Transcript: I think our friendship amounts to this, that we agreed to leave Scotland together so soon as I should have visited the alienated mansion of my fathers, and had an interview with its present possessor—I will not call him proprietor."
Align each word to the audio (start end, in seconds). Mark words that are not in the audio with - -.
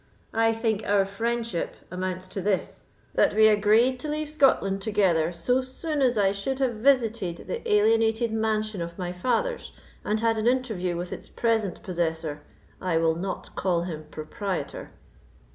I 0.33 0.51
think 0.51 0.81
our 0.83 1.05
friendship 1.05 1.75
amounts 1.91 2.25
to 2.29 2.41
this, 2.41 2.85
that 3.13 3.35
we 3.35 3.45
agreed 3.47 3.99
to 3.99 4.09
leave 4.09 4.31
Scotland 4.31 4.81
together 4.81 5.31
so 5.31 5.61
soon 5.61 6.01
as 6.01 6.17
I 6.17 6.31
should 6.31 6.57
have 6.57 6.73
visited 6.73 7.45
the 7.45 7.61
alienated 7.71 8.31
mansion 8.33 8.81
of 8.81 8.97
my 8.97 9.13
fathers, 9.13 9.71
and 10.03 10.19
had 10.19 10.39
an 10.39 10.47
interview 10.47 10.97
with 10.97 11.13
its 11.13 11.29
present 11.29 11.83
possessor—I 11.83 12.97
will 12.97 13.13
not 13.13 13.55
call 13.55 13.83
him 13.83 14.05
proprietor." 14.09 14.89